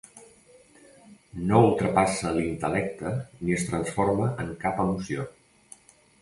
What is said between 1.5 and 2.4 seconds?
No ultrapassa